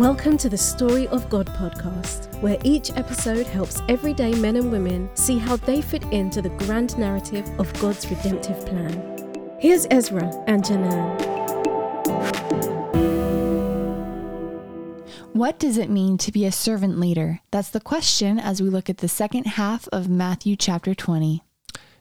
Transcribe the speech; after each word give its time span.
Welcome 0.00 0.38
to 0.38 0.48
the 0.48 0.56
Story 0.56 1.06
of 1.08 1.28
God 1.28 1.46
podcast, 1.48 2.40
where 2.40 2.56
each 2.64 2.90
episode 2.96 3.46
helps 3.46 3.82
everyday 3.86 4.32
men 4.32 4.56
and 4.56 4.72
women 4.72 5.10
see 5.12 5.36
how 5.36 5.56
they 5.56 5.82
fit 5.82 6.02
into 6.04 6.40
the 6.40 6.48
grand 6.48 6.96
narrative 6.96 7.46
of 7.60 7.70
God's 7.82 8.10
redemptive 8.10 8.64
plan. 8.64 9.58
Here's 9.60 9.86
Ezra 9.90 10.32
and 10.46 10.64
Janan. 10.64 11.20
What 15.34 15.58
does 15.58 15.76
it 15.76 15.90
mean 15.90 16.16
to 16.16 16.32
be 16.32 16.46
a 16.46 16.52
servant 16.52 16.98
leader? 16.98 17.40
That's 17.50 17.68
the 17.68 17.78
question 17.78 18.38
as 18.38 18.62
we 18.62 18.70
look 18.70 18.88
at 18.88 18.98
the 18.98 19.08
second 19.08 19.48
half 19.48 19.86
of 19.88 20.08
Matthew 20.08 20.56
chapter 20.56 20.94
20. 20.94 21.42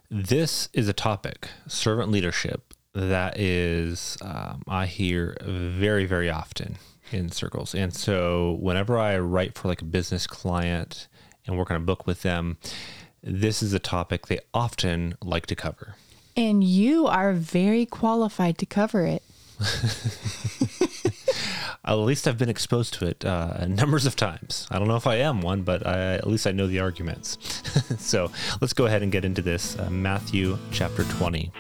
This 0.10 0.70
is 0.72 0.88
a 0.88 0.94
topic, 0.94 1.50
servant 1.68 2.12
leadership, 2.12 2.74
that 2.96 3.38
is, 3.38 4.18
um, 4.22 4.64
I 4.70 4.86
hear 4.86 5.36
very, 5.44 6.06
very 6.06 6.30
often 6.30 6.78
in 7.14 7.32
circles. 7.32 7.76
And 7.76 7.94
so 7.94 8.58
whenever 8.60 8.98
I 8.98 9.18
write 9.20 9.58
for 9.58 9.68
like 9.68 9.82
a 9.82 9.86
business 9.86 10.28
client 10.28 11.08
and 11.46 11.58
work 11.58 11.72
on 11.72 11.78
a 11.78 11.82
book 11.82 12.06
with 12.06 12.22
them, 12.22 12.58
this 13.22 13.62
is 13.62 13.74
a 13.74 13.80
topic 13.80 14.28
they 14.28 14.40
often 14.54 15.16
like 15.22 15.46
to 15.48 15.56
cover. 15.56 15.96
And 16.38 16.64
you 16.64 17.08
are 17.08 17.34
very 17.34 17.86
qualified 17.86 18.58
to 18.60 18.66
cover 18.66 19.06
it. 19.06 19.24
at 21.84 21.96
least 21.96 22.28
I've 22.28 22.38
been 22.38 22.50
exposed 22.50 22.94
to 22.96 23.08
it 23.08 23.26
uh, 23.26 23.66
numbers 23.68 24.06
of 24.06 24.16
times. 24.16 24.68
I 24.70 24.80
don't 24.80 24.88
know 24.88 24.96
if 24.96 25.08
I 25.08 25.16
am 25.16 25.42
one, 25.42 25.64
but 25.64 25.86
I, 25.86 26.16
at 26.16 26.28
least 26.28 26.48
I 26.48 26.52
know 26.52 26.68
the 26.68 26.80
arguments. 26.80 27.38
so 28.00 28.32
let's 28.62 28.74
go 28.74 28.86
ahead 28.86 29.02
and 29.02 29.12
get 29.12 29.26
into 29.26 29.42
this. 29.42 29.78
Uh, 29.78 29.90
Matthew 29.90 30.58
chapter 30.72 31.04
20. 31.04 31.52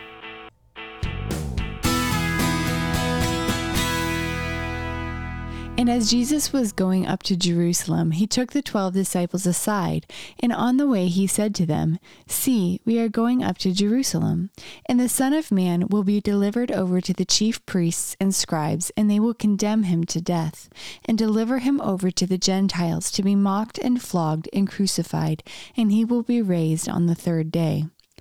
And 5.79 5.89
as 5.89 6.11
Jesus 6.11 6.51
was 6.51 6.73
going 6.73 7.07
up 7.07 7.23
to 7.23 7.37
Jerusalem, 7.37 8.11
he 8.11 8.27
took 8.27 8.51
the 8.51 8.61
twelve 8.61 8.93
disciples 8.93 9.45
aside, 9.45 10.05
and 10.37 10.51
on 10.51 10.75
the 10.75 10.89
way 10.89 11.07
he 11.07 11.25
said 11.25 11.55
to 11.55 11.65
them, 11.65 11.99
See, 12.27 12.81
we 12.83 12.99
are 12.99 13.07
going 13.07 13.41
up 13.41 13.57
to 13.59 13.71
Jerusalem, 13.71 14.49
and 14.87 14.99
the 14.99 15.07
Son 15.07 15.31
of 15.31 15.53
Man 15.53 15.87
will 15.87 16.03
be 16.03 16.19
delivered 16.19 16.69
over 16.69 16.99
to 16.99 17.13
the 17.13 17.23
chief 17.23 17.65
priests 17.65 18.17
and 18.19 18.35
scribes, 18.35 18.91
and 18.97 19.09
they 19.09 19.21
will 19.21 19.33
condemn 19.33 19.83
him 19.83 20.03
to 20.07 20.19
death, 20.19 20.67
and 21.05 21.17
deliver 21.17 21.59
him 21.59 21.79
over 21.79 22.11
to 22.11 22.27
the 22.27 22.37
Gentiles 22.37 23.09
to 23.11 23.23
be 23.23 23.33
mocked 23.33 23.77
and 23.77 24.01
flogged 24.01 24.49
and 24.51 24.69
crucified, 24.69 25.43
and 25.77 25.93
he 25.93 26.03
will 26.03 26.23
be 26.23 26.41
raised 26.41 26.89
on 26.89 27.05
the 27.05 27.15
third 27.15 27.51
day. 27.51 27.85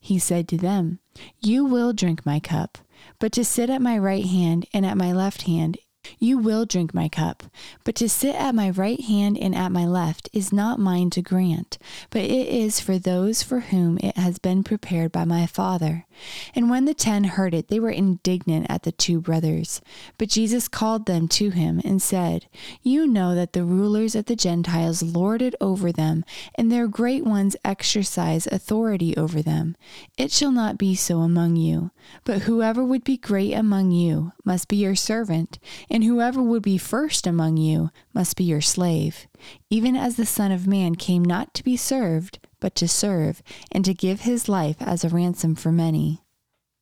He 0.00 0.18
said 0.18 0.48
to 0.48 0.56
them, 0.56 0.98
You 1.40 1.64
will 1.64 1.92
drink 1.92 2.24
my 2.24 2.40
cup, 2.40 2.78
but 3.18 3.32
to 3.32 3.44
sit 3.44 3.70
at 3.70 3.82
my 3.82 3.98
right 3.98 4.24
hand 4.24 4.66
and 4.72 4.86
at 4.86 4.96
my 4.96 5.12
left 5.12 5.42
hand 5.42 5.78
you 6.18 6.38
will 6.38 6.64
drink 6.64 6.94
my 6.94 7.08
cup, 7.08 7.44
but 7.84 7.94
to 7.96 8.08
sit 8.08 8.34
at 8.34 8.54
my 8.54 8.70
right 8.70 9.00
hand 9.00 9.38
and 9.38 9.54
at 9.54 9.72
my 9.72 9.86
left 9.86 10.28
is 10.32 10.52
not 10.52 10.78
mine 10.78 11.10
to 11.10 11.22
grant, 11.22 11.78
but 12.10 12.22
it 12.22 12.48
is 12.48 12.80
for 12.80 12.98
those 12.98 13.42
for 13.42 13.60
whom 13.60 13.98
it 13.98 14.16
has 14.16 14.38
been 14.38 14.62
prepared 14.62 15.12
by 15.12 15.24
my 15.24 15.46
Father. 15.46 16.06
And 16.54 16.70
when 16.70 16.84
the 16.84 16.94
ten 16.94 17.24
heard 17.24 17.54
it, 17.54 17.68
they 17.68 17.80
were 17.80 17.90
indignant 17.90 18.66
at 18.68 18.82
the 18.82 18.92
two 18.92 19.20
brothers. 19.20 19.80
But 20.16 20.28
Jesus 20.28 20.68
called 20.68 21.06
them 21.06 21.28
to 21.28 21.50
him 21.50 21.80
and 21.84 22.02
said, 22.02 22.46
You 22.82 23.06
know 23.06 23.34
that 23.34 23.52
the 23.52 23.64
rulers 23.64 24.14
of 24.14 24.26
the 24.26 24.36
Gentiles 24.36 25.02
lord 25.02 25.42
it 25.42 25.54
over 25.60 25.92
them, 25.92 26.24
and 26.54 26.70
their 26.70 26.88
great 26.88 27.24
ones 27.24 27.56
exercise 27.64 28.46
authority 28.48 29.16
over 29.16 29.42
them. 29.42 29.76
It 30.16 30.32
shall 30.32 30.52
not 30.52 30.78
be 30.78 30.94
so 30.94 31.20
among 31.20 31.56
you, 31.56 31.90
but 32.24 32.42
whoever 32.42 32.84
would 32.84 33.04
be 33.04 33.16
great 33.16 33.52
among 33.52 33.90
you 33.90 34.32
must 34.44 34.68
be 34.68 34.76
your 34.76 34.96
servant, 34.96 35.58
and 35.90 35.97
whoever 36.02 36.42
would 36.42 36.62
be 36.62 36.78
first 36.78 37.26
among 37.26 37.56
you 37.56 37.90
must 38.12 38.36
be 38.36 38.44
your 38.44 38.60
slave, 38.60 39.26
even 39.70 39.96
as 39.96 40.16
the 40.16 40.26
Son 40.26 40.52
of 40.52 40.66
Man 40.66 40.94
came 40.94 41.24
not 41.24 41.54
to 41.54 41.64
be 41.64 41.76
served, 41.76 42.38
but 42.60 42.74
to 42.76 42.88
serve, 42.88 43.42
and 43.70 43.84
to 43.84 43.94
give 43.94 44.20
his 44.20 44.48
life 44.48 44.76
as 44.80 45.04
a 45.04 45.08
ransom 45.08 45.54
for 45.54 45.72
many. 45.72 46.20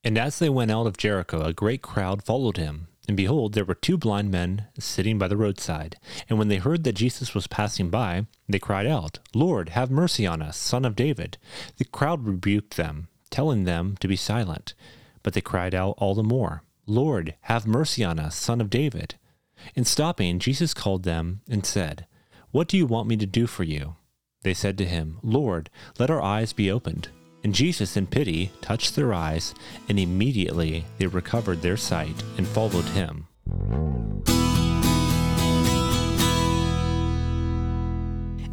And 0.03 0.17
as 0.19 0.39
they 0.39 0.49
went 0.49 0.71
out 0.71 0.87
of 0.87 0.97
Jericho, 0.97 1.43
a 1.43 1.53
great 1.53 1.83
crowd 1.83 2.23
followed 2.23 2.57
him. 2.57 2.89
And 3.09 3.17
behold, 3.17 3.55
there 3.55 3.65
were 3.65 3.75
two 3.75 3.97
blind 3.97 4.31
men 4.31 4.67
sitting 4.79 5.19
by 5.19 5.29
the 5.29 5.37
roadside. 5.37 5.97
And 6.29 6.39
when 6.39 6.49
they 6.49 6.57
heard 6.57 6.85
that 6.85 6.95
Jesus 6.95 7.35
was 7.35 7.47
passing 7.47 7.89
by, 7.89 8.27
they 8.49 8.59
cried 8.59 8.87
out, 8.87 9.21
Lord, 9.35 9.71
have 9.71 9.91
mercy 9.91 10.27
on 10.27 10.43
us, 10.43 10.57
son 10.57 10.85
of 10.85 10.97
David. 10.97 11.39
The 11.77 11.85
crowd 11.85 12.27
rebuked 12.27 12.77
them, 12.77 13.09
telling 13.31 13.65
them 13.65 13.97
to 14.01 14.09
be 14.09 14.17
silent. 14.17 14.75
But 15.23 15.35
they 15.35 15.41
cried 15.41 15.75
out 15.75 15.95
all 15.99 16.15
the 16.15 16.23
more, 16.23 16.63
Lord, 16.87 17.35
have 17.43 17.67
mercy 17.67 18.05
on 18.05 18.21
us, 18.21 18.37
son 18.37 18.61
of 18.61 18.71
David. 18.71 19.17
In 19.75 19.85
stopping, 19.85 20.39
Jesus 20.39 20.73
called 20.73 21.03
them 21.03 21.41
and 21.51 21.67
said, 21.67 22.07
What 22.53 22.69
do 22.69 22.77
you 22.77 22.87
want 22.87 23.09
me 23.09 23.17
to 23.17 23.27
do 23.27 23.49
for 23.49 23.65
you? 23.65 23.97
They 24.43 24.55
said 24.55 24.79
to 24.79 24.85
him, 24.85 25.19
Lord, 25.23 25.69
let 25.99 26.11
our 26.11 26.23
eyes 26.23 26.53
be 26.53 26.71
opened. 26.71 27.09
And 27.43 27.55
Jesus, 27.55 27.97
in 27.97 28.07
pity, 28.07 28.53
touched 28.61 28.95
their 28.95 29.13
eyes, 29.13 29.55
and 29.89 29.99
immediately 29.99 30.85
they 30.99 31.07
recovered 31.07 31.63
their 31.63 31.77
sight 31.77 32.23
and 32.39 32.47
followed 32.47 32.85
him. 32.87 33.27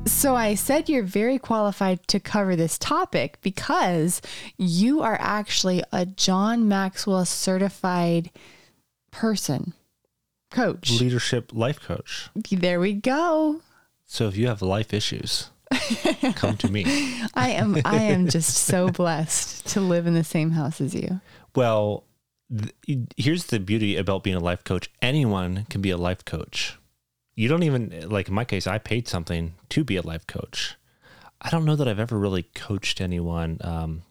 So 0.05 0.35
I 0.35 0.55
said 0.55 0.89
you're 0.89 1.03
very 1.03 1.39
qualified 1.39 2.07
to 2.07 2.19
cover 2.19 2.55
this 2.55 2.77
topic 2.77 3.39
because 3.41 4.21
you 4.57 5.01
are 5.01 5.17
actually 5.19 5.83
a 5.91 6.05
John 6.05 6.67
Maxwell 6.67 7.25
certified 7.25 8.29
person, 9.11 9.73
coach, 10.51 10.99
leadership 10.99 11.51
life 11.53 11.79
coach. 11.81 12.29
There 12.51 12.79
we 12.79 12.93
go. 12.93 13.61
So 14.05 14.27
if 14.27 14.37
you 14.37 14.47
have 14.47 14.61
life 14.61 14.93
issues, 14.93 15.49
come 16.35 16.57
to 16.57 16.71
me. 16.71 16.83
I 17.33 17.49
am 17.51 17.81
I 17.85 18.03
am 18.03 18.27
just 18.27 18.55
so 18.55 18.89
blessed 18.91 19.67
to 19.67 19.81
live 19.81 20.05
in 20.07 20.13
the 20.13 20.23
same 20.23 20.51
house 20.51 20.79
as 20.81 20.93
you. 20.93 21.21
Well, 21.55 22.03
th- 22.55 23.07
here's 23.17 23.45
the 23.45 23.59
beauty 23.59 23.95
about 23.95 24.23
being 24.23 24.35
a 24.35 24.41
life 24.41 24.63
coach. 24.63 24.89
Anyone 25.01 25.65
can 25.69 25.81
be 25.81 25.89
a 25.89 25.97
life 25.97 26.23
coach 26.25 26.77
you 27.35 27.47
don't 27.47 27.63
even 27.63 28.09
like 28.09 28.27
in 28.27 28.33
my 28.33 28.45
case 28.45 28.67
i 28.67 28.77
paid 28.77 29.07
something 29.07 29.55
to 29.69 29.83
be 29.83 29.95
a 29.95 30.01
life 30.01 30.27
coach. 30.27 30.75
I 31.41 31.49
don't 31.49 31.65
know 31.65 31.75
that 31.75 31.87
i've 31.87 31.99
ever 31.99 32.17
really 32.17 32.43
coached 32.43 33.01
anyone 33.01 33.57
um, 33.61 34.03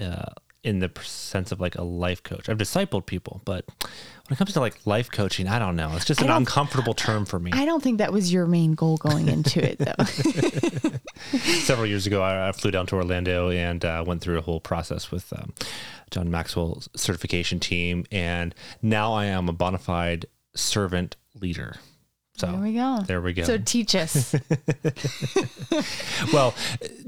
uh, 0.00 0.32
in 0.64 0.80
the 0.80 0.90
sense 1.02 1.52
of 1.52 1.60
like 1.60 1.76
a 1.76 1.82
life 1.82 2.22
coach. 2.22 2.48
I've 2.48 2.58
discipled 2.58 3.06
people 3.06 3.40
but 3.44 3.66
when 3.86 4.34
it 4.34 4.36
comes 4.36 4.52
to 4.52 4.60
like 4.60 4.86
life 4.86 5.10
coaching 5.10 5.48
i 5.48 5.58
don't 5.58 5.76
know. 5.76 5.92
It's 5.94 6.04
just 6.04 6.22
an 6.22 6.30
uncomfortable 6.30 6.94
term 6.94 7.26
for 7.26 7.38
me. 7.38 7.50
I 7.52 7.64
don't 7.64 7.82
think 7.82 7.98
that 7.98 8.12
was 8.12 8.32
your 8.32 8.46
main 8.46 8.72
goal 8.72 8.96
going 8.96 9.28
into 9.28 9.64
it 9.64 9.78
though. 9.78 10.04
Several 11.38 11.86
years 11.86 12.06
ago 12.06 12.22
I, 12.22 12.48
I, 12.48 12.52
flew 12.52 12.70
down 12.70 12.86
to 12.86 12.96
orlando 12.96 13.50
and 13.50 13.84
uh, 13.84 14.04
went 14.06 14.22
through 14.22 14.38
a 14.38 14.42
whole 14.42 14.60
process 14.60 15.10
with 15.10 15.32
um, 15.32 15.52
john 16.10 16.30
maxwell's 16.30 16.88
certification 16.96 17.60
team. 17.60 18.04
And 18.12 18.54
now 18.82 19.12
i 19.12 19.26
am 19.26 19.48
a 19.48 19.52
bona 19.52 19.78
fide 19.78 20.26
servant 20.54 21.16
leader 21.34 21.76
so 22.38 22.46
there 22.46 22.60
we 22.60 22.72
go. 22.74 23.02
There 23.06 23.20
we 23.20 23.32
go. 23.32 23.42
So 23.42 23.58
teach 23.58 23.94
us. 23.94 24.34
well, 26.32 26.54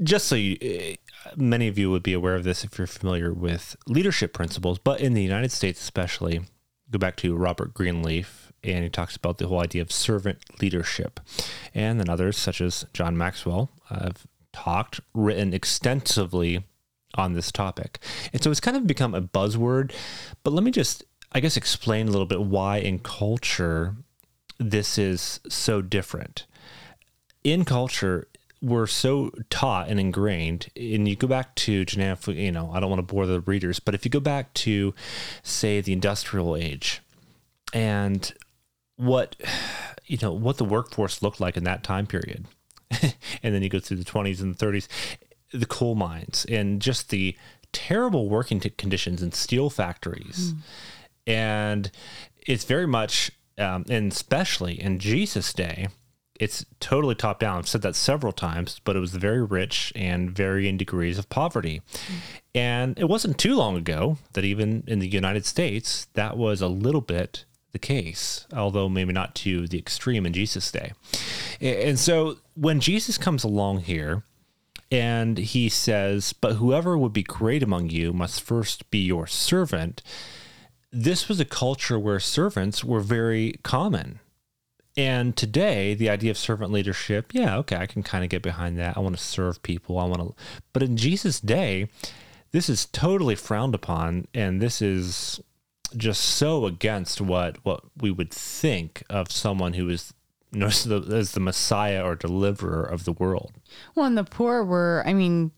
just 0.03 0.27
so 0.27 0.35
you, 0.35 0.57
eh, 0.61 0.95
many 1.35 1.67
of 1.67 1.77
you 1.77 1.89
would 1.89 2.03
be 2.03 2.13
aware 2.13 2.35
of 2.35 2.43
this 2.43 2.63
if 2.63 2.77
you're 2.77 2.87
familiar 2.87 3.33
with 3.33 3.75
leadership 3.87 4.33
principles, 4.33 4.77
but 4.77 4.99
in 4.99 5.13
the 5.13 5.23
United 5.23 5.51
States 5.51 5.81
especially, 5.81 6.41
go 6.89 6.99
back 6.99 7.15
to 7.17 7.35
Robert 7.35 7.73
Greenleaf, 7.73 8.51
and 8.63 8.83
he 8.83 8.89
talks 8.89 9.15
about 9.15 9.37
the 9.37 9.47
whole 9.47 9.61
idea 9.61 9.81
of 9.81 9.91
servant 9.91 10.39
leadership. 10.61 11.19
And 11.73 11.99
then 11.99 12.09
others, 12.09 12.37
such 12.37 12.61
as 12.61 12.85
John 12.93 13.17
Maxwell, 13.17 13.69
have 13.89 14.27
talked, 14.51 14.99
written 15.13 15.53
extensively 15.53 16.63
on 17.15 17.33
this 17.33 17.51
topic. 17.51 17.99
And 18.33 18.43
so 18.43 18.51
it's 18.51 18.59
kind 18.59 18.77
of 18.77 18.87
become 18.87 19.15
a 19.15 19.21
buzzword. 19.21 19.93
But 20.43 20.53
let 20.53 20.63
me 20.63 20.71
just, 20.71 21.03
I 21.31 21.39
guess, 21.39 21.57
explain 21.57 22.07
a 22.07 22.11
little 22.11 22.25
bit 22.25 22.41
why 22.41 22.77
in 22.77 22.99
culture 22.99 23.95
this 24.61 24.97
is 24.97 25.39
so 25.49 25.81
different. 25.81 26.45
In 27.43 27.65
culture, 27.65 28.27
we're 28.61 28.87
so 28.87 29.31
taught 29.49 29.89
and 29.89 29.99
ingrained, 29.99 30.69
and 30.75 31.07
you 31.07 31.15
go 31.15 31.27
back 31.27 31.55
to 31.55 31.83
Janelle, 31.83 32.35
you 32.35 32.51
know, 32.51 32.71
I 32.71 32.79
don't 32.79 32.89
want 32.89 32.99
to 32.99 33.13
bore 33.13 33.25
the 33.25 33.41
readers, 33.41 33.79
but 33.79 33.95
if 33.95 34.05
you 34.05 34.11
go 34.11 34.19
back 34.19 34.53
to, 34.55 34.93
say, 35.41 35.81
the 35.81 35.93
industrial 35.93 36.55
age 36.55 37.01
and 37.73 38.31
what, 38.97 39.35
you 40.05 40.19
know, 40.21 40.31
what 40.31 40.57
the 40.57 40.65
workforce 40.65 41.23
looked 41.23 41.39
like 41.39 41.57
in 41.57 41.63
that 41.63 41.83
time 41.83 42.05
period, 42.05 42.45
and 43.01 43.55
then 43.55 43.63
you 43.63 43.69
go 43.69 43.79
through 43.79 43.97
the 43.97 44.05
20s 44.05 44.41
and 44.41 44.55
the 44.55 44.65
30s, 44.65 44.87
the 45.51 45.65
coal 45.65 45.95
mines 45.95 46.45
and 46.47 46.81
just 46.81 47.09
the 47.09 47.35
terrible 47.73 48.29
working 48.29 48.59
t- 48.59 48.69
conditions 48.69 49.23
in 49.23 49.31
steel 49.31 49.69
factories. 49.69 50.53
Mm. 50.53 50.57
And 51.27 51.91
it's 52.45 52.63
very 52.63 52.87
much, 52.87 53.31
um, 53.57 53.85
and 53.89 54.11
especially 54.11 54.81
in 54.81 54.99
Jesus' 54.99 55.53
day, 55.53 55.87
it's 56.41 56.65
totally 56.79 57.13
top 57.13 57.39
down. 57.39 57.59
I've 57.59 57.67
said 57.67 57.83
that 57.83 57.95
several 57.95 58.33
times, 58.33 58.81
but 58.83 58.95
it 58.95 58.99
was 58.99 59.11
very 59.11 59.43
rich 59.43 59.93
and 59.95 60.31
varying 60.31 60.75
degrees 60.75 61.19
of 61.19 61.29
poverty. 61.29 61.81
Mm. 61.93 62.13
And 62.55 62.99
it 62.99 63.07
wasn't 63.07 63.37
too 63.37 63.55
long 63.55 63.77
ago 63.77 64.17
that 64.33 64.43
even 64.43 64.83
in 64.87 64.97
the 64.97 65.07
United 65.07 65.45
States, 65.45 66.07
that 66.13 66.37
was 66.37 66.59
a 66.59 66.67
little 66.67 67.01
bit 67.01 67.45
the 67.71 67.79
case, 67.79 68.47
although 68.53 68.89
maybe 68.89 69.13
not 69.13 69.35
to 69.35 69.67
the 69.67 69.77
extreme 69.77 70.25
in 70.25 70.33
Jesus' 70.33 70.71
day. 70.71 70.93
And 71.61 71.99
so 71.99 72.37
when 72.55 72.79
Jesus 72.79 73.17
comes 73.17 73.43
along 73.43 73.81
here 73.81 74.23
and 74.91 75.37
he 75.37 75.69
says, 75.69 76.33
But 76.33 76.55
whoever 76.55 76.97
would 76.97 77.13
be 77.13 77.23
great 77.23 77.63
among 77.63 77.89
you 77.89 78.13
must 78.13 78.41
first 78.41 78.89
be 78.91 78.99
your 78.99 79.27
servant, 79.27 80.01
this 80.91 81.27
was 81.29 81.39
a 81.39 81.45
culture 81.45 81.97
where 81.97 82.19
servants 82.19 82.83
were 82.83 82.99
very 82.99 83.55
common. 83.63 84.19
And 84.97 85.37
today, 85.37 85.93
the 85.93 86.09
idea 86.09 86.31
of 86.31 86.37
servant 86.37 86.71
leadership, 86.71 87.33
yeah, 87.33 87.57
okay, 87.57 87.77
I 87.77 87.85
can 87.85 88.03
kind 88.03 88.25
of 88.25 88.29
get 88.29 88.41
behind 88.41 88.77
that. 88.77 88.97
I 88.97 88.99
want 88.99 89.17
to 89.17 89.23
serve 89.23 89.63
people. 89.63 89.97
I 89.97 90.05
want 90.05 90.21
to, 90.21 90.35
but 90.73 90.83
in 90.83 90.97
Jesus' 90.97 91.39
day, 91.39 91.87
this 92.51 92.69
is 92.69 92.85
totally 92.87 93.35
frowned 93.35 93.73
upon, 93.73 94.27
and 94.33 94.61
this 94.61 94.81
is 94.81 95.39
just 95.95 96.21
so 96.21 96.65
against 96.65 97.19
what 97.21 97.57
what 97.63 97.83
we 97.97 98.11
would 98.11 98.31
think 98.31 99.03
of 99.09 99.31
someone 99.31 99.73
who 99.73 99.89
is 99.89 100.13
you 100.51 100.59
know, 100.59 100.67
as, 100.67 100.83
the, 100.83 101.01
as 101.01 101.31
the 101.31 101.39
Messiah 101.39 102.03
or 102.03 102.15
deliverer 102.15 102.83
of 102.83 103.05
the 103.05 103.13
world. 103.13 103.53
Well, 103.95 104.05
and 104.05 104.17
the 104.17 104.23
poor 104.23 104.63
were, 104.63 105.03
I 105.05 105.13
mean, 105.13 105.51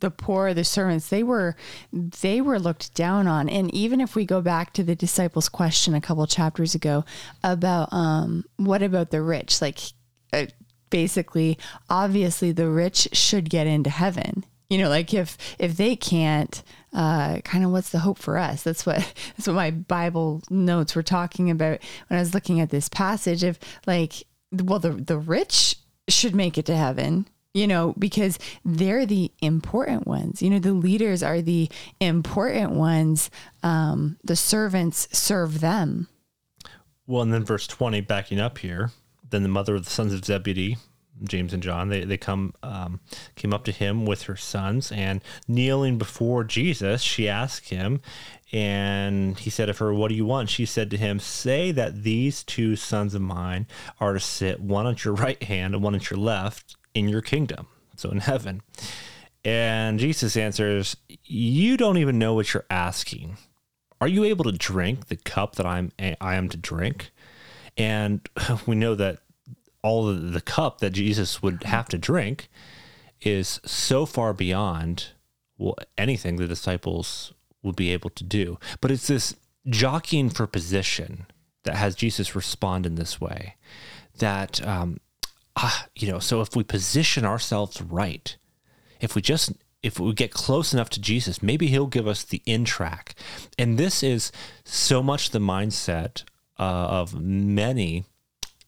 the 0.00 0.10
poor, 0.10 0.52
the 0.52 0.64
servants, 0.64 1.08
they 1.08 1.22
were 1.22 1.56
they 1.92 2.40
were 2.40 2.58
looked 2.58 2.94
down 2.94 3.26
on. 3.26 3.48
And 3.48 3.72
even 3.74 4.00
if 4.00 4.14
we 4.14 4.24
go 4.24 4.40
back 4.40 4.72
to 4.74 4.82
the 4.82 4.96
disciples' 4.96 5.48
question 5.48 5.94
a 5.94 6.00
couple 6.00 6.26
chapters 6.26 6.74
ago 6.74 7.04
about 7.42 7.92
um, 7.92 8.44
what 8.56 8.82
about 8.82 9.10
the 9.10 9.22
rich, 9.22 9.62
like 9.62 9.78
uh, 10.32 10.46
basically, 10.90 11.58
obviously, 11.88 12.52
the 12.52 12.68
rich 12.68 13.08
should 13.12 13.48
get 13.48 13.66
into 13.66 13.90
heaven. 13.90 14.44
You 14.68 14.78
know, 14.78 14.88
like 14.88 15.12
if 15.12 15.36
if 15.58 15.76
they 15.76 15.96
can't, 15.96 16.62
uh, 16.92 17.40
kind 17.40 17.64
of 17.64 17.70
what's 17.72 17.90
the 17.90 17.98
hope 18.00 18.18
for 18.18 18.38
us? 18.38 18.62
That's 18.62 18.86
what 18.86 18.98
that's 19.36 19.46
what 19.46 19.54
my 19.54 19.70
Bible 19.70 20.42
notes 20.50 20.94
were 20.94 21.02
talking 21.02 21.50
about 21.50 21.80
when 22.08 22.18
I 22.18 22.20
was 22.20 22.34
looking 22.34 22.60
at 22.60 22.70
this 22.70 22.88
passage. 22.88 23.42
Of 23.42 23.58
like, 23.86 24.24
well, 24.52 24.78
the 24.78 24.90
the 24.90 25.18
rich 25.18 25.76
should 26.08 26.34
make 26.34 26.58
it 26.58 26.66
to 26.66 26.76
heaven 26.76 27.26
you 27.54 27.66
know, 27.66 27.94
because 27.98 28.38
they're 28.64 29.06
the 29.06 29.32
important 29.42 30.06
ones. 30.06 30.42
You 30.42 30.50
know, 30.50 30.58
the 30.58 30.72
leaders 30.72 31.22
are 31.22 31.42
the 31.42 31.68
important 31.98 32.72
ones. 32.72 33.30
Um, 33.62 34.18
the 34.22 34.36
servants 34.36 35.08
serve 35.12 35.60
them. 35.60 36.08
Well, 37.06 37.22
and 37.22 37.32
then 37.32 37.44
verse 37.44 37.66
20, 37.66 38.02
backing 38.02 38.38
up 38.38 38.58
here, 38.58 38.92
then 39.28 39.42
the 39.42 39.48
mother 39.48 39.74
of 39.74 39.84
the 39.84 39.90
sons 39.90 40.12
of 40.12 40.24
Zebedee, 40.24 40.76
James 41.24 41.52
and 41.52 41.62
John, 41.62 41.88
they, 41.88 42.04
they 42.04 42.16
come 42.16 42.54
um, 42.62 43.00
came 43.34 43.52
up 43.52 43.64
to 43.64 43.72
him 43.72 44.06
with 44.06 44.22
her 44.22 44.36
sons 44.36 44.92
and 44.92 45.20
kneeling 45.48 45.98
before 45.98 46.44
Jesus, 46.44 47.02
she 47.02 47.28
asked 47.28 47.68
him, 47.68 48.00
and 48.52 49.38
he 49.38 49.50
said 49.50 49.68
of 49.68 49.78
her, 49.78 49.92
What 49.92 50.08
do 50.08 50.14
you 50.14 50.24
want? 50.24 50.50
She 50.50 50.64
said 50.64 50.90
to 50.90 50.96
him, 50.96 51.18
Say 51.18 51.72
that 51.72 52.04
these 52.04 52.42
two 52.42 52.76
sons 52.76 53.14
of 53.14 53.22
mine 53.22 53.66
are 54.00 54.14
to 54.14 54.20
sit 54.20 54.60
one 54.60 54.86
at 54.86 55.04
your 55.04 55.14
right 55.14 55.42
hand 55.42 55.74
and 55.74 55.82
one 55.82 55.94
at 55.94 56.10
your 56.10 56.18
left 56.18 56.76
in 56.94 57.08
your 57.08 57.22
kingdom, 57.22 57.66
so 57.96 58.10
in 58.10 58.18
heaven. 58.18 58.62
And 59.44 59.98
Jesus 59.98 60.36
answers, 60.36 60.96
You 61.24 61.76
don't 61.76 61.98
even 61.98 62.18
know 62.18 62.34
what 62.34 62.52
you're 62.52 62.66
asking. 62.70 63.36
Are 64.00 64.08
you 64.08 64.24
able 64.24 64.44
to 64.44 64.52
drink 64.52 65.06
the 65.08 65.16
cup 65.16 65.56
that 65.56 65.66
I'm 65.66 65.92
I 65.98 66.34
am 66.34 66.48
to 66.50 66.56
drink? 66.56 67.10
And 67.76 68.26
we 68.66 68.74
know 68.74 68.94
that 68.94 69.18
all 69.82 70.12
the 70.14 70.40
cup 70.40 70.78
that 70.80 70.90
Jesus 70.90 71.42
would 71.42 71.62
have 71.64 71.88
to 71.88 71.98
drink 71.98 72.48
is 73.22 73.60
so 73.64 74.06
far 74.06 74.32
beyond 74.32 75.08
anything 75.96 76.36
the 76.36 76.46
disciples 76.46 77.32
would 77.62 77.76
be 77.76 77.92
able 77.92 78.10
to 78.10 78.24
do. 78.24 78.58
But 78.80 78.90
it's 78.90 79.06
this 79.06 79.36
jockeying 79.68 80.30
for 80.30 80.46
position 80.46 81.26
that 81.64 81.76
has 81.76 81.94
Jesus 81.94 82.34
respond 82.34 82.86
in 82.86 82.94
this 82.94 83.20
way. 83.20 83.56
That 84.18 84.66
um, 84.66 84.98
ah, 85.56 85.86
you 85.94 86.10
know, 86.10 86.18
so 86.18 86.40
if 86.40 86.54
we 86.56 86.64
position 86.64 87.24
ourselves 87.24 87.80
right, 87.82 88.36
if 89.00 89.14
we 89.14 89.22
just 89.22 89.52
if 89.82 89.98
we 89.98 90.12
get 90.12 90.32
close 90.32 90.74
enough 90.74 90.90
to 90.90 91.00
Jesus, 91.00 91.42
maybe 91.42 91.68
he'll 91.68 91.86
give 91.86 92.06
us 92.06 92.22
the 92.22 92.42
in 92.44 92.64
track. 92.64 93.14
And 93.58 93.78
this 93.78 94.02
is 94.02 94.30
so 94.64 95.02
much 95.02 95.30
the 95.30 95.38
mindset 95.38 96.24
uh, 96.58 96.62
of 96.62 97.18
many 97.18 98.04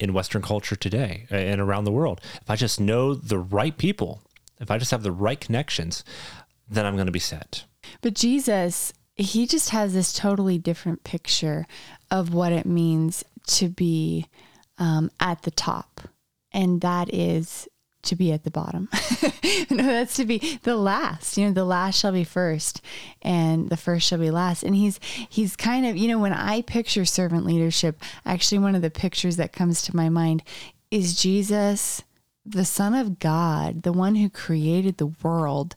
in 0.00 0.14
Western 0.14 0.42
culture 0.42 0.74
today 0.74 1.26
uh, 1.30 1.36
and 1.36 1.60
around 1.60 1.84
the 1.84 1.92
world. 1.92 2.20
If 2.40 2.48
I 2.48 2.56
just 2.56 2.80
know 2.80 3.14
the 3.14 3.38
right 3.38 3.76
people, 3.76 4.22
if 4.58 4.70
I 4.70 4.78
just 4.78 4.90
have 4.90 5.02
the 5.02 5.12
right 5.12 5.38
connections, 5.38 6.02
then 6.68 6.86
I'm 6.86 6.94
going 6.94 7.06
to 7.06 7.12
be 7.12 7.18
set. 7.18 7.64
But 8.00 8.14
Jesus, 8.14 8.94
he 9.14 9.46
just 9.46 9.70
has 9.70 9.92
this 9.92 10.12
totally 10.12 10.56
different 10.56 11.04
picture 11.04 11.66
of 12.10 12.32
what 12.32 12.52
it 12.52 12.64
means 12.64 13.22
to 13.48 13.68
be 13.68 14.26
um, 14.78 15.10
at 15.20 15.42
the 15.42 15.50
top 15.50 16.00
and 16.52 16.80
that 16.80 17.12
is 17.12 17.68
to 18.02 18.16
be 18.16 18.32
at 18.32 18.42
the 18.44 18.50
bottom. 18.50 18.88
no, 19.70 19.82
that's 19.84 20.16
to 20.16 20.24
be 20.24 20.58
the 20.62 20.76
last. 20.76 21.36
You 21.36 21.46
know, 21.46 21.52
the 21.52 21.64
last 21.64 21.98
shall 21.98 22.12
be 22.12 22.24
first, 22.24 22.80
and 23.22 23.68
the 23.68 23.76
first 23.76 24.06
shall 24.06 24.18
be 24.18 24.30
last. 24.30 24.62
And 24.62 24.74
he's 24.74 24.98
he's 25.28 25.56
kind 25.56 25.86
of 25.86 25.96
you 25.96 26.08
know 26.08 26.18
when 26.18 26.32
I 26.32 26.62
picture 26.62 27.04
servant 27.04 27.44
leadership, 27.44 28.02
actually 28.24 28.58
one 28.58 28.74
of 28.74 28.82
the 28.82 28.90
pictures 28.90 29.36
that 29.36 29.52
comes 29.52 29.82
to 29.82 29.96
my 29.96 30.08
mind 30.08 30.42
is 30.90 31.20
Jesus, 31.20 32.02
the 32.44 32.64
Son 32.64 32.94
of 32.94 33.18
God, 33.18 33.82
the 33.82 33.92
one 33.92 34.16
who 34.16 34.28
created 34.28 34.98
the 34.98 35.12
world, 35.22 35.74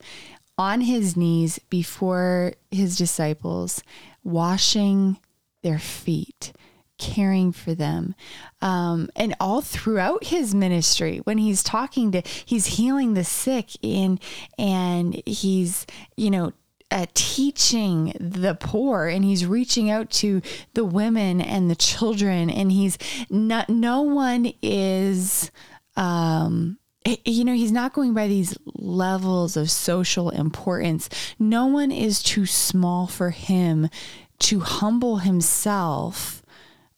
on 0.57 0.81
his 0.81 1.15
knees 1.15 1.59
before 1.69 2.53
his 2.71 2.97
disciples, 2.97 3.81
washing 4.23 5.17
their 5.61 5.79
feet 5.79 6.53
caring 6.97 7.51
for 7.51 7.73
them. 7.73 8.15
Um, 8.61 9.09
and 9.15 9.35
all 9.39 9.61
throughout 9.61 10.25
his 10.25 10.55
ministry, 10.55 11.19
when 11.23 11.37
he's 11.37 11.63
talking 11.63 12.11
to, 12.11 12.21
he's 12.45 12.65
healing 12.65 13.13
the 13.13 13.23
sick 13.23 13.71
in, 13.81 14.19
and 14.57 15.21
he's, 15.25 15.85
you 16.15 16.31
know, 16.31 16.53
uh, 16.91 17.05
teaching 17.13 18.13
the 18.19 18.55
poor 18.55 19.07
and 19.07 19.25
he's 19.25 19.45
reaching 19.45 19.89
out 19.89 20.09
to 20.09 20.41
the 20.75 20.85
women 20.85 21.41
and 21.41 21.69
the 21.69 21.75
children 21.75 22.49
and 22.49 22.71
he's 22.71 22.97
not 23.29 23.69
no 23.69 24.01
one 24.01 24.53
is 24.61 25.51
um 25.97 26.77
you 27.25 27.43
know 27.43 27.53
he's 27.53 27.71
not 27.71 27.93
going 27.93 28.13
by 28.13 28.27
these 28.27 28.55
levels 28.75 29.57
of 29.57 29.71
social 29.71 30.29
importance 30.29 31.09
no 31.39 31.65
one 31.65 31.91
is 31.91 32.21
too 32.21 32.45
small 32.45 33.07
for 33.07 33.31
him 33.31 33.89
to 34.37 34.59
humble 34.59 35.17
himself 35.17 36.43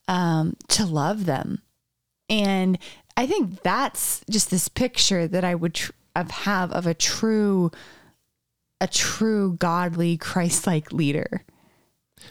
um, 0.08 0.56
to 0.68 0.84
love 0.84 1.24
them. 1.26 1.62
And 2.28 2.78
I 3.16 3.26
think 3.26 3.62
that's 3.62 4.22
just 4.28 4.50
this 4.50 4.68
picture 4.68 5.28
that 5.28 5.44
I 5.44 5.54
would 5.54 5.74
tr- 5.74 5.92
have 6.16 6.72
of 6.72 6.86
a 6.86 6.94
true, 6.94 7.70
a 8.80 8.88
true 8.88 9.54
godly 9.58 10.16
Christ-like 10.16 10.92
leader. 10.92 11.44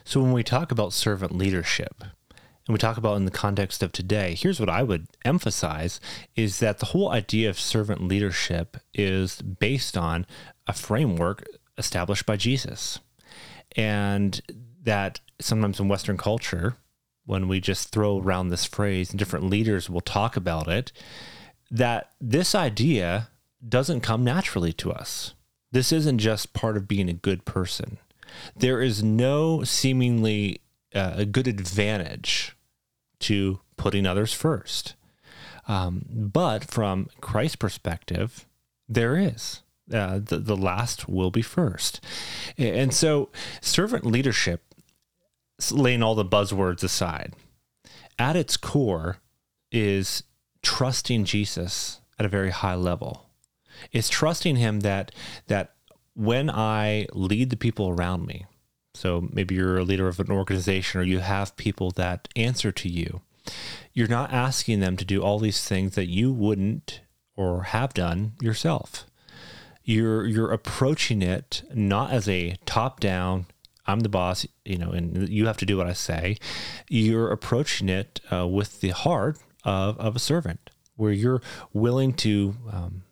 So 0.04 0.22
when 0.22 0.34
we 0.34 0.44
talk 0.44 0.72
about 0.72 0.92
servant 0.92 1.36
leadership, 1.36 1.96
and 2.02 2.74
we 2.74 2.78
talk 2.78 2.98
about 2.98 3.16
in 3.16 3.24
the 3.24 3.32
context 3.32 3.82
of 3.82 3.94
today, 3.94 4.36
here's 4.36 4.60
what 4.60 4.70
I 4.70 4.84
would 4.84 5.08
emphasize 5.24 6.02
is 6.36 6.60
that 6.60 6.80
the 6.80 6.88
whole 6.88 7.10
idea 7.12 7.50
of 7.50 7.58
servant 7.58 8.06
leadership 8.06 8.76
is 8.94 9.42
based 9.42 9.98
on 9.98 10.26
a 10.68 10.74
framework 10.74 11.46
established 11.78 12.26
by 12.26 12.36
Jesus. 12.36 13.00
And 13.78 14.42
that 14.84 15.22
sometimes 15.40 15.80
in 15.80 15.88
Western 15.88 16.18
culture, 16.18 16.76
when 17.28 17.48
we 17.48 17.60
just 17.60 17.90
throw 17.90 18.20
around 18.20 18.50
this 18.50 18.66
phrase 18.66 19.12
and 19.12 19.20
different 19.20 19.50
leaders 19.50 19.90
will 19.90 20.02
talk 20.02 20.36
about 20.36 20.68
it, 20.68 20.92
that 21.70 22.12
this 22.20 22.56
idea 22.56 23.28
doesn't 23.68 24.00
come 24.00 24.24
naturally 24.24 24.72
to 24.72 24.92
us. 24.92 25.34
This 25.72 25.92
isn't 25.92 26.20
just 26.20 26.54
part 26.54 26.78
of 26.78 26.88
being 26.88 27.10
a 27.10 27.14
good 27.14 27.44
person. 27.44 27.98
There 28.56 28.82
is 28.82 29.04
no 29.04 29.64
seemingly 29.64 30.62
uh, 30.96 31.16
a 31.18 31.26
good 31.26 31.48
advantage 31.48 32.56
to 33.20 33.60
putting 33.76 34.06
others 34.06 34.34
first. 34.34 34.96
Um, 35.68 36.06
but 36.10 36.64
from 36.64 37.10
Christ's 37.20 37.58
perspective, 37.58 38.48
there 38.88 39.18
is. 39.18 39.64
Uh, 39.94 40.20
the, 40.24 40.38
the 40.38 40.56
last 40.56 41.10
will 41.10 41.32
be 41.32 41.42
first. 41.42 42.02
And 42.58 42.94
so, 42.94 43.30
servant 43.62 44.06
leadership 44.06 44.67
laying 45.72 46.04
all 46.04 46.16
the 46.16 46.26
buzzwords 46.26 46.84
aside, 46.84 47.34
at 48.20 48.36
its 48.36 48.58
core 48.58 49.18
is 49.72 50.24
trusting 50.62 51.26
Jesus 51.26 52.02
at 52.20 52.26
a 52.26 52.30
very 52.30 52.52
high 52.52 52.76
level. 52.76 53.30
It's 53.92 54.10
trusting 54.10 54.56
him 54.56 54.82
that 54.82 55.12
that 55.48 55.74
when 56.14 56.50
I 56.50 57.08
lead 57.14 57.52
the 57.52 57.58
people 57.58 57.90
around 57.90 58.26
me, 58.26 58.46
so 58.96 59.30
maybe 59.32 59.56
you're 59.56 59.78
a 59.78 59.84
leader 59.84 60.08
of 60.08 60.20
an 60.20 60.32
organization 60.32 61.00
or 61.00 61.04
you 61.04 61.20
have 61.20 61.56
people 61.56 61.92
that 61.92 62.28
answer 62.36 62.72
to 62.72 62.90
you, 62.90 63.22
you're 63.94 64.08
not 64.08 64.34
asking 64.34 64.80
them 64.80 64.98
to 64.98 65.06
do 65.06 65.22
all 65.22 65.38
these 65.38 65.64
things 65.68 65.94
that 65.96 66.08
you 66.08 66.34
wouldn't 66.34 67.02
or 67.36 67.64
have 67.64 67.94
done 67.94 68.34
yourself. 68.42 69.06
You're 69.84 70.26
you're 70.26 70.52
approaching 70.52 71.22
it 71.22 71.64
not 71.74 72.12
as 72.12 72.28
a 72.28 72.58
top 72.66 73.00
down 73.00 73.46
I'm 73.88 74.02
the 74.02 74.10
boss, 74.10 74.46
you 74.66 74.78
know, 74.78 74.92
and 74.92 75.30
you 75.30 75.46
have 75.48 75.58
to 75.58 75.66
do 75.66 75.78
what 75.78 75.88
I 75.88 75.94
say. 75.94 76.38
You're 76.90 77.32
approaching 77.32 77.90
it 77.90 78.20
uh, 78.32 78.48
with 78.48 78.82
the 78.82 78.90
heart 78.90 79.40
of, 79.64 80.00
of 80.00 80.16
a 80.16 80.20
servant, 80.20 80.70
where 80.96 81.12
you're 81.12 81.42
willing 81.74 82.14
to 82.14 82.56
um, 82.72 83.04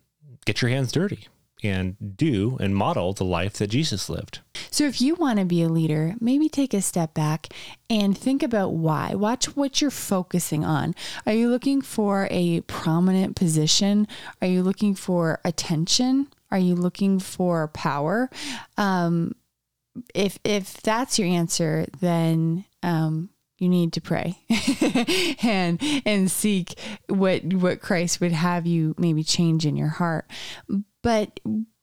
get 0.44 0.60
your 0.60 0.70
hands 0.70 0.92
dirty 0.92 1.28
and 1.62 1.96
do 2.16 2.56
and 2.60 2.76
model 2.76 3.12
the 3.12 3.24
life 3.24 3.54
that 3.54 3.68
Jesus 3.68 4.08
lived. 4.08 4.40
So, 4.70 4.84
if 4.84 5.00
you 5.00 5.14
want 5.14 5.38
to 5.38 5.44
be 5.44 5.62
a 5.62 5.68
leader, 5.68 6.14
maybe 6.20 6.48
take 6.48 6.74
a 6.74 6.82
step 6.82 7.14
back 7.14 7.48
and 7.88 8.16
think 8.16 8.42
about 8.42 8.74
why. 8.74 9.14
Watch 9.14 9.56
what 9.56 9.80
you're 9.80 9.90
focusing 9.90 10.64
on. 10.64 10.94
Are 11.24 11.32
you 11.32 11.48
looking 11.48 11.80
for 11.80 12.28
a 12.30 12.60
prominent 12.62 13.36
position? 13.36 14.06
Are 14.42 14.48
you 14.48 14.62
looking 14.62 14.94
for 14.94 15.40
attention? 15.44 16.28
Are 16.50 16.58
you 16.58 16.74
looking 16.74 17.18
for 17.18 17.68
power? 17.68 18.30
Um, 18.76 19.34
if 20.14 20.38
if 20.44 20.80
that's 20.82 21.18
your 21.18 21.28
answer, 21.28 21.86
then 22.00 22.64
um, 22.82 23.30
you 23.58 23.68
need 23.68 23.92
to 23.94 24.00
pray 24.00 24.38
and 25.42 25.80
and 26.04 26.30
seek 26.30 26.78
what 27.08 27.44
what 27.54 27.80
Christ 27.80 28.20
would 28.20 28.32
have 28.32 28.66
you 28.66 28.94
maybe 28.98 29.22
change 29.22 29.64
in 29.64 29.76
your 29.76 29.88
heart. 29.88 30.30
But 31.02 31.40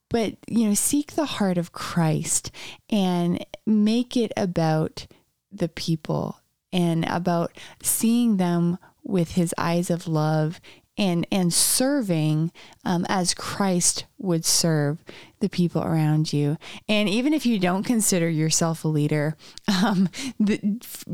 but 0.09 0.37
you 0.47 0.67
know, 0.67 0.73
seek 0.75 1.13
the 1.13 1.25
heart 1.25 1.57
of 1.57 1.71
Christ 1.71 2.51
and 2.89 3.43
make 3.65 4.15
it 4.15 4.31
about 4.37 5.07
the 5.51 5.69
people 5.69 6.39
and 6.71 7.05
about 7.05 7.57
seeing 7.81 8.37
them 8.37 8.77
with 9.03 9.31
his 9.31 9.53
eyes 9.57 9.89
of 9.89 10.07
love 10.07 10.61
and 10.97 11.25
and 11.31 11.53
serving 11.53 12.51
um, 12.85 13.05
as 13.09 13.33
Christ 13.33 14.05
would 14.17 14.45
serve 14.45 15.03
the 15.39 15.49
people 15.49 15.83
around 15.83 16.31
you. 16.31 16.57
And 16.87 17.09
even 17.09 17.33
if 17.33 17.45
you 17.45 17.59
don't 17.59 17.83
consider 17.83 18.29
yourself 18.29 18.85
a 18.85 18.87
leader, 18.87 19.35
um, 19.83 20.09
the, 20.39 20.59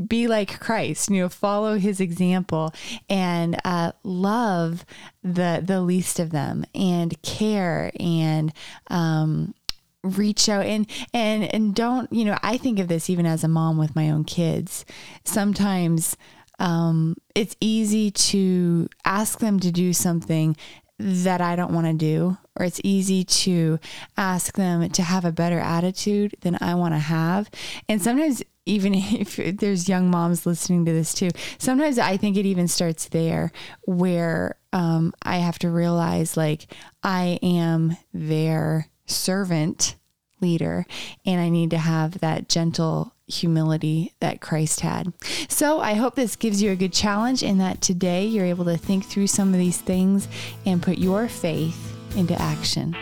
be 0.06 0.28
like 0.28 0.60
Christ. 0.60 1.10
You 1.10 1.22
know, 1.22 1.28
follow 1.28 1.78
His 1.78 2.00
example 2.00 2.72
and 3.08 3.58
uh, 3.64 3.92
love 4.02 4.84
the 5.22 5.62
the 5.64 5.80
least 5.80 6.18
of 6.18 6.30
them, 6.30 6.64
and 6.74 7.20
care 7.22 7.90
and 7.98 8.52
um, 8.88 9.54
reach 10.02 10.48
out 10.48 10.64
and 10.64 10.86
and 11.12 11.44
and 11.52 11.74
don't 11.74 12.10
you 12.10 12.24
know 12.24 12.38
i 12.42 12.56
think 12.56 12.78
of 12.78 12.88
this 12.88 13.10
even 13.10 13.26
as 13.26 13.44
a 13.44 13.48
mom 13.48 13.76
with 13.76 13.94
my 13.94 14.08
own 14.08 14.24
kids 14.24 14.86
sometimes 15.24 16.16
um, 16.60 17.16
it's 17.34 17.56
easy 17.60 18.10
to 18.10 18.88
ask 19.04 19.40
them 19.40 19.58
to 19.60 19.72
do 19.72 19.92
something 19.92 20.56
that 20.98 21.40
I 21.40 21.56
don't 21.56 21.72
want 21.72 21.86
to 21.86 21.94
do, 21.94 22.36
or 22.56 22.66
it's 22.66 22.80
easy 22.84 23.24
to 23.24 23.80
ask 24.18 24.54
them 24.54 24.88
to 24.90 25.02
have 25.02 25.24
a 25.24 25.32
better 25.32 25.58
attitude 25.58 26.36
than 26.42 26.58
I 26.60 26.74
want 26.74 26.92
to 26.92 26.98
have. 26.98 27.50
And 27.88 28.02
sometimes, 28.02 28.42
even 28.66 28.92
if 28.96 29.36
there's 29.36 29.88
young 29.88 30.10
moms 30.10 30.44
listening 30.44 30.84
to 30.84 30.92
this 30.92 31.14
too, 31.14 31.30
sometimes 31.58 31.98
I 31.98 32.18
think 32.18 32.36
it 32.36 32.44
even 32.44 32.68
starts 32.68 33.08
there 33.08 33.50
where 33.86 34.56
um, 34.74 35.14
I 35.22 35.38
have 35.38 35.58
to 35.60 35.70
realize 35.70 36.36
like 36.36 36.66
I 37.02 37.38
am 37.42 37.96
their 38.12 38.88
servant 39.06 39.96
leader 40.40 40.86
and 41.24 41.40
I 41.40 41.48
need 41.48 41.70
to 41.70 41.78
have 41.78 42.20
that 42.20 42.48
gentle 42.48 43.14
humility 43.30 44.14
that 44.20 44.40
Christ 44.40 44.80
had. 44.80 45.12
So 45.48 45.80
I 45.80 45.94
hope 45.94 46.14
this 46.14 46.36
gives 46.36 46.62
you 46.62 46.70
a 46.70 46.76
good 46.76 46.92
challenge 46.92 47.42
in 47.42 47.58
that 47.58 47.80
today 47.80 48.26
you're 48.26 48.44
able 48.44 48.66
to 48.66 48.76
think 48.76 49.04
through 49.04 49.28
some 49.28 49.54
of 49.54 49.58
these 49.58 49.80
things 49.80 50.28
and 50.66 50.82
put 50.82 50.98
your 50.98 51.28
faith 51.28 51.96
into 52.16 52.40
action. 52.40 52.94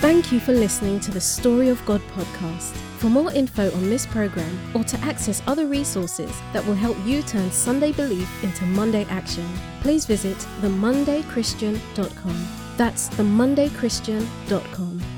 Thank 0.00 0.32
you 0.32 0.38
for 0.38 0.52
listening 0.52 1.00
to 1.00 1.10
the 1.10 1.20
Story 1.20 1.70
of 1.70 1.84
God 1.86 2.02
podcast. 2.14 2.76
For 2.98 3.08
more 3.10 3.32
info 3.32 3.70
on 3.72 3.90
this 3.90 4.06
program 4.06 4.58
or 4.74 4.84
to 4.84 4.98
access 5.00 5.42
other 5.46 5.66
resources 5.66 6.30
that 6.52 6.64
will 6.66 6.74
help 6.74 6.96
you 7.04 7.22
turn 7.22 7.50
Sunday 7.50 7.92
belief 7.92 8.44
into 8.44 8.64
Monday 8.66 9.04
action, 9.10 9.46
please 9.80 10.06
visit 10.06 10.36
themondaychristian.com. 10.60 12.48
That's 12.76 13.08
themondaychristian.com. 13.10 15.13